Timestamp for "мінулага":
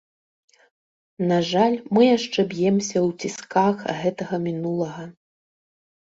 4.47-5.05